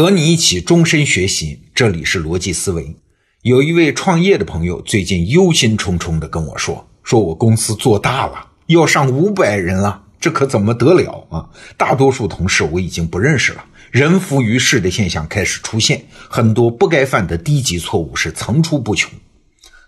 [0.00, 2.96] 和你一起终身学习，这里是逻辑思维。
[3.42, 11.44] 有一位创业的朋友最近忧心忡忡地跟我说：“说我公司做大了，要上五百人了，这可怎么得了啊？
[11.76, 19.12] 大多数同事我已经不认识了，人浮于事的现象开始出现，很多不该犯的低级错误是层出不穷。”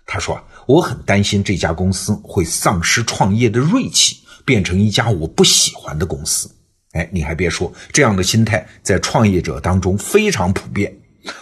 [0.05, 6.47] 他说：“我很担心这家公司会丧失创业的锐气，变成一家我不喜欢的公司。”
[6.93, 10.95] 哎，你还别说，这样的心态在创业者当中非常普遍，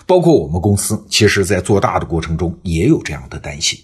[0.06, 3.80] 包括我们公司，其实在做大的过程中也有这样的担心。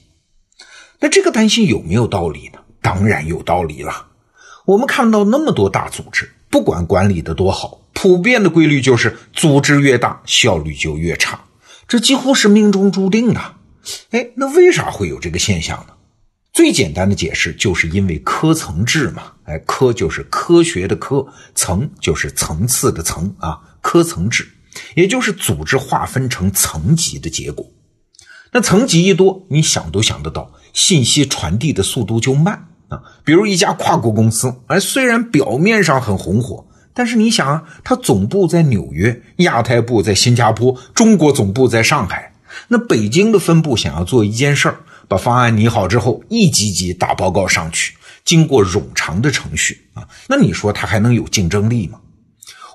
[1.00, 2.60] 那这个担心有没有道理呢？
[2.82, 4.08] 当然有道理了。
[4.66, 11.42] 我们看到那么多大组织，不管管理的多好，普遍的规律就是组织越大，效率就越差，
[11.88, 13.42] 这几乎是命中注定的。
[14.12, 15.94] 哎，那为啥会有这个现象呢？
[16.58, 24.50] 最简单的解释就是因为科层制嘛，哎，科就是科学的科，层就是层次的层啊，科层制，
[24.96, 27.64] 也就是组织划分成层级的结果。
[28.52, 33.04] 那层级一多，你想都想得到，信息传递的速度就慢啊。
[33.24, 42.34] 比如一家跨国公司，哎，虽然表面上很红火，但是你想啊，它总部在纽约，亚太部在新加坡，中国总部在上海，
[42.70, 44.80] 那北京的分部想要做一件事儿。
[45.08, 52.00] 把方案拟好之后，一级级打报告上去，经过冗长的程序啊，那你说他还能有竞争力吗？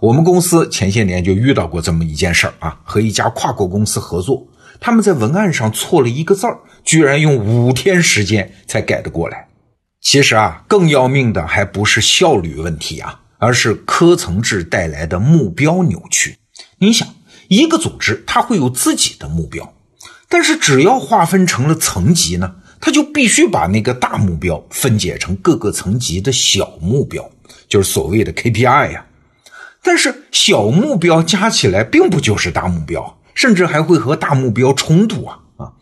[0.00, 4.46] 我们公司前些年就遇到过这么一件事儿啊，和一家跨国公司合作，
[4.80, 9.46] 他们在文案上错了一个字儿，居然用五天时间才改得过来。
[10.00, 16.36] 其实啊，更要命的还不是效率问题啊，而是科层制带来的目标扭曲。
[16.78, 17.06] 你想，
[17.46, 19.72] 一个组织它会有自己的目标。
[20.32, 27.30] 但是只要划分成了层级呢，他就必须把那个大目标分解成各个层级的小目标，
[27.68, 29.04] 就是所谓的 KPI 呀。
[29.82, 35.72] 但是小目标加起来并不就是大目标，甚至还会和大目标冲突啊啊！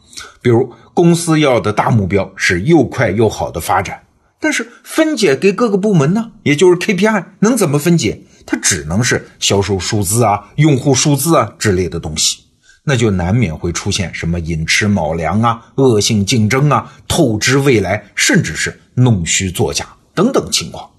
[0.42, 4.02] 比如公司要的大目标是又快又好的发展，
[4.40, 8.22] 但是分解给各个部门呢，也就是 KPI 能怎么分解？
[8.44, 12.46] 它只能是销售数字啊、用户数字啊之类的东西。
[12.90, 20.90] 那就难免会出现什么寅吃卯粮啊、恶性竞争啊、透支未来，甚至是弄虚作假等等情况。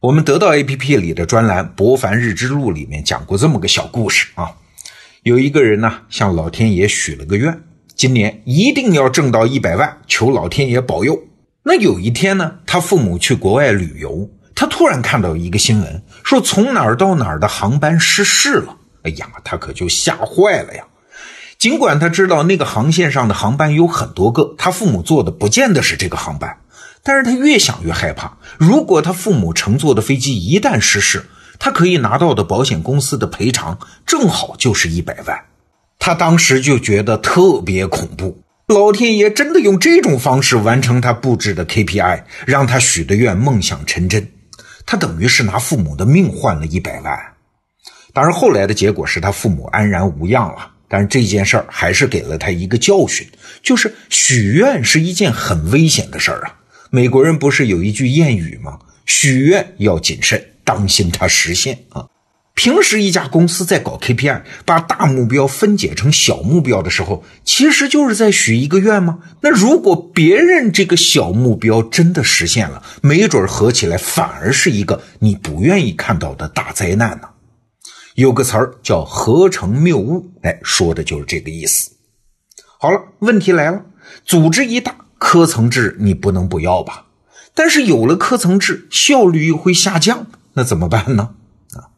[0.00, 4.50] 我们得到 APP 里的专栏《博凡日之路》里面讲过这么个小故事啊，
[5.22, 7.62] 有一个人呢向老天爷许了个愿，
[7.94, 11.18] 今年一定要挣到一百万，求老天爷保佑。
[11.62, 18.76] 那有一天呢，他父母去国外旅游，他突然看到一个新闻，说从哪儿到哪儿的航班失事了。
[19.04, 20.84] 哎呀，他可就吓坏了呀。
[21.60, 26.56] 尽管他知道那个航线上的航班有很多个，他父母坐的不见得是这个航班，
[27.02, 28.38] 但是他越想越害怕。
[28.56, 31.26] 如果他父母乘坐的飞机一旦失事，
[31.58, 35.38] 他可以拿到的保险公司的赔偿正好就是一百万。
[35.98, 44.32] 他当时就觉得特别恐怖，老天爷真的用这种方式完成他布置的 KPI，让他许的愿梦想成真。
[44.86, 47.34] 他等于是拿父母的命换了一百万。
[48.14, 50.69] 当然，后来的结果是他父母安然无恙了。
[50.92, 53.24] 但是这件事儿还是给了他一个教训，
[53.62, 56.56] 就是许愿是一件很危险的事儿啊。
[56.90, 58.76] 美国人不是有一句谚语吗？
[59.06, 62.04] 许愿要谨慎，当心它实现啊。
[62.54, 69.20] 平时一家公司在搞 KPI，把大目标分解成小目标的时候，其实就是在许一个愿吗？
[69.40, 77.29] 那如果别人这个小目标真的实现了，没准合起来反而是一个你不愿意看到的大灾难呢。
[78.14, 81.92] 有个词儿叫“合成谬误”，哎，说的就是这个意思。
[82.78, 83.84] 好了，问题来了，
[84.24, 87.06] 组织一大，科层制你不能不要吧？
[87.54, 91.34] 但是有了科层制，效率又会下降，那怎么办呢？
[91.74, 91.94] 啊，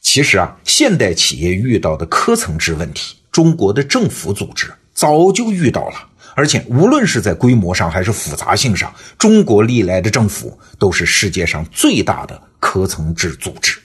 [0.00, 13.80] 其实啊，现代企业遇到的科层制问题，中国的政府组织早就遇到了，而且无论是在规模上还是复杂性上，中国历来的政府都是世界上最大的科层制组织。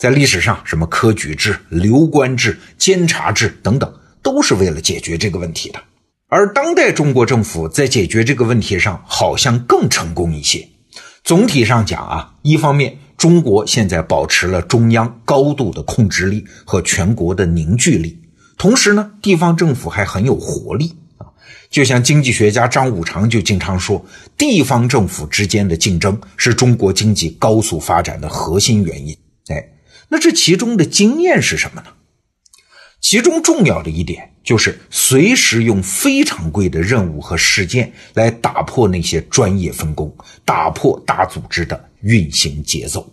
[0.00, 3.92] 在历史上，什么科举制、流官制、监察制等等，
[4.22, 5.78] 都是为了解决这个问题的。
[6.28, 10.66] 而当代中国政府在解决这个问题上，好像更成功一些。
[11.22, 18.18] 总体上讲啊，一方面，中国现在保持了中央高度的控制力和全国的凝聚力，
[18.56, 21.28] 同时呢，地方政府还很有活力啊。
[21.68, 24.02] 就像经济学家张五常就经常说，
[24.38, 29.14] 地方政府之间的竞争是中国经济高速发展的核心原因。
[29.48, 29.62] 哎。
[30.10, 31.88] 那这其中的经验是什么呢？
[33.00, 40.14] 其中重要的一点就是随时用非常规的任务和事件来打破那些专业分工，
[40.44, 43.10] 打破大组织的运行节奏。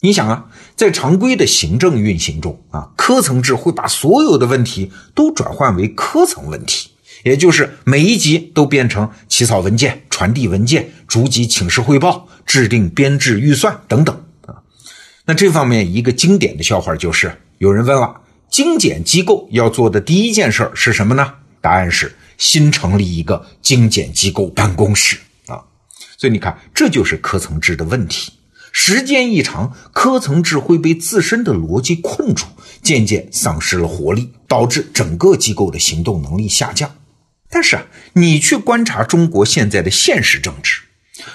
[0.00, 6.90] 你想啊，在常规的行政运行中啊，科层制会把所有的问题都转换为科层问题，
[7.24, 14.25] 也就是每一级都变成起草文件、传递文件、逐级请示汇报、制定编制预算等等。
[15.28, 21.34] 那这方面一个经典的笑话就是，有人问了，精简机构要做的第一件事是什么呢？
[21.60, 25.16] 答案是新成立一个精简机构办公室
[25.48, 25.58] 啊。
[26.16, 28.32] 所以你看，这就是科层制的问题。
[28.70, 32.46] 时间一长，科层制会被自身的逻辑困住，
[32.80, 36.94] 渐渐丧失了活力，导致整个机构的行动能力下降。
[37.50, 40.82] 但是啊，你去观察中国现在的现实政治，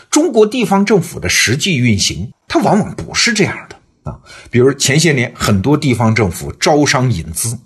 [0.10, 3.71] 中国地方政府的实际运行，它往往不是这样的
[4.12, 4.20] 啊。
[4.50, 7.58] 比如前些年，很多地方政府招商引资，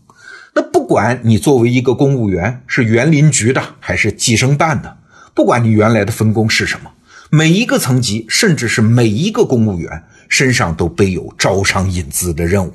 [0.53, 4.97] 那不管你作为一个公务员是园林局的还是计生办的，
[5.33, 6.91] 不管你原来的分工是什么。
[7.31, 12.71] 每一个层级，甚至是每一个公务员身上都背有招商引资的任务。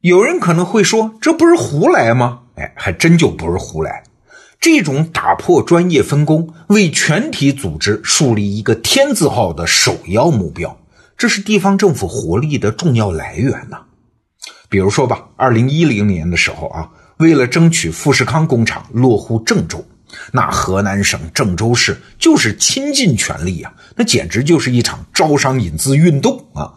[0.00, 2.40] 有人可能会说，这不是胡来吗？
[2.56, 4.02] 哎，还真就不是胡来。
[4.60, 10.76] 这种打破专业分工，为全体组织树立一个天字号的首要目标，
[11.16, 13.82] 这是地方政府活力的重要来源呐。
[14.68, 19.84] 比如说吧，二零一零年的时候啊，为了争取富士康工厂落户郑州。
[20.30, 26.72] 那河南省郑州市就是倾尽全力啊，那简直就是一场招商引资运动啊！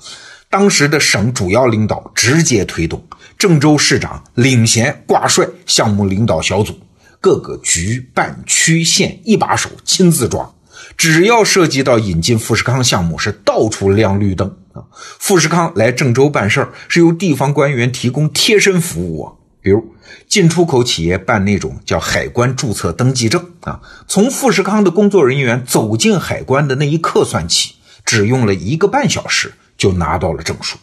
[0.49, 3.05] 当时的省主要领导直接推动，
[3.37, 6.79] 郑州市长领衔挂帅项目领导小组，
[7.21, 10.51] 各个局办区县一把手亲自抓，
[10.97, 14.83] 只要涉及到引进富士康项目，是到处亮绿灯啊！
[14.91, 19.33] 富士康来郑州办事儿，是由地方官员提供贴身服务啊。
[19.61, 19.93] 比如
[20.27, 27.75] 进出口企业办那种叫海关注册登记证啊，从富士康的工作人员走进海关的那一刻算起，
[28.05, 30.77] 只用了一个半小时就拿到了证书。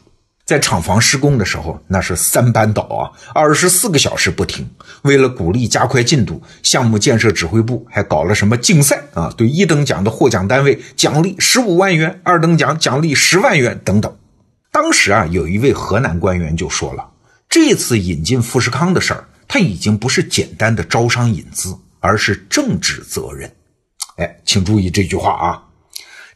[0.45, 4.69] 在厂房施工的时候，那是三班倒啊，二十四个小时不停。
[5.03, 9.33] 为了鼓励加快进度，项目建设指挥部还搞了什么竞赛啊？
[9.39, 14.17] 对一等奖的获奖单位奖励十五万元，二等奖奖励十万元等等。
[14.71, 17.09] 当时啊，有一位河南官员就说了。
[17.49, 23.51] 这次引进富士康的事儿，它已经不是简单的招商引资，而是政治责任。
[24.17, 25.63] 哎，请注意这句话啊！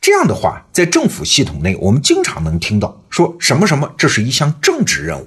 [0.00, 5.26] 这样的话，在政府系统内，我们经常能听到说什么什么，这是一项政治任务，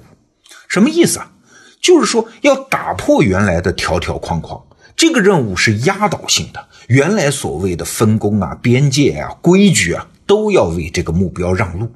[0.66, 1.30] 什么意思啊？
[1.78, 4.62] 就是说要打破原来的条条框框，
[4.96, 11.92] 这个任务是压倒性的，原来所谓的分工啊、边界啊、规矩啊，都要为这个目标让路。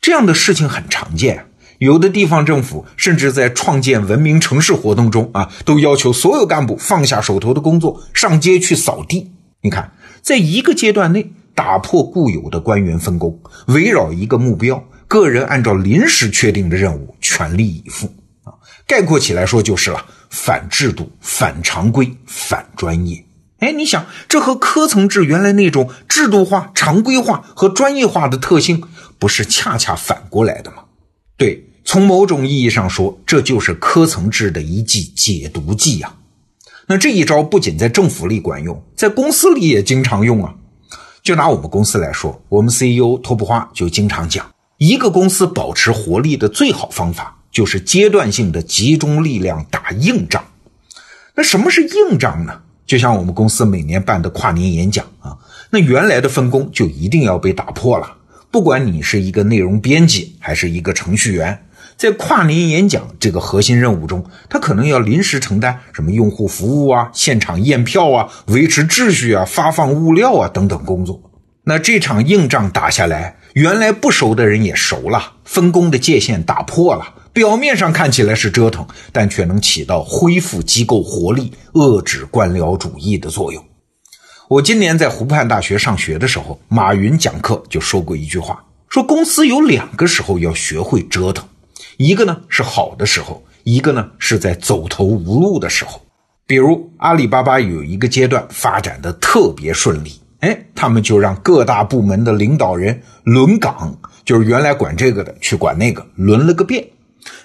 [0.00, 1.50] 这样的事情很常见。
[1.76, 9.30] 有的地方政府甚至在创建文明城市活动中啊，都要求所有干部放下手头的工作，上街去扫地。
[9.60, 13.36] 你看，在一个阶段内打破固有的官员分工，
[13.68, 18.06] 围绕一个目标，个人按照临时确定的任务全力以赴
[18.44, 18.52] 啊。
[18.86, 23.24] 概括起来说就是了：反制度、反常规、反专业。
[23.60, 28.82] 哎，你想，这和科层制原来那种制度化、常规化和专业化的特性，
[29.18, 30.84] 不是恰恰反过来的吗？
[31.38, 36.14] 对，从某种意义上说，这就是科层制的一剂解毒剂呀。
[36.86, 40.54] 那这一招不仅在政府里管用，在公司里也经常用啊。
[41.26, 50.44] 就拿我们公司来说，我们 CEO 托布花就经常讲，一个公司保持活力的最好方法，就是阶段性的集中力量打硬仗。
[51.34, 52.60] 那什么是硬仗呢？
[52.86, 55.36] 就像我们公司每年办的跨年演讲啊，
[55.70, 58.18] 那原来的分工就一定要被打破了。
[58.52, 61.65] 不管你是一个内容编辑还是一个程序员，
[61.96, 71.20] 在跨年演讲这个核心任务中，他可能要临时承担什么用户服务啊、现场验票啊、维持秩序啊、发放物料啊等等工作。
[71.64, 83.64] 那这场硬仗打下来，原来不熟的人也熟了，分工的界限打破了，表面上看起来是折腾，但却能起到恢复机构活力、遏制官僚主义的作用。
[84.48, 91.44] 我今年在湖畔大学上学的时候，马云讲课就说过一句话，说公司有两个时候要学会折腾，
[91.96, 96.00] 一个呢是好的时候，一个呢是在走投无路的时候。
[96.46, 106.86] 比如阿里巴巴有一个阶段发展的特别顺利，哎，他们就让各大部门的领导人轮岗，就是原来管这个的去管那个，轮了个遍。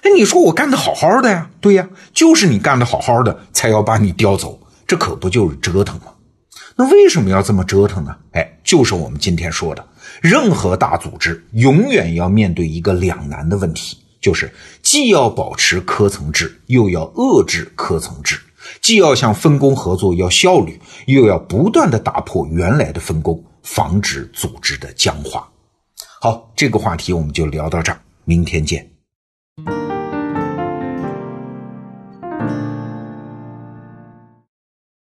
[0.02, 1.50] 哎，你说我干的好好的呀？
[1.60, 6.12] 对呀，就是你干的好好的，才要把你调走，这可不就是折腾吗？
[6.76, 8.14] 那为什么要这么折腾呢？
[8.32, 9.84] 哎，就是我们今天说的，
[10.20, 14.50] 任何大组织永远要面对一个两难的问题，就是
[14.82, 18.36] 既要保持科层制，又要遏制科层制；
[18.80, 25.46] 既要向分工合作要效率，又要不断的打破原来的分工，防止组织的僵化。
[26.20, 28.91] 好，这个话题我们就聊到这儿，明天见。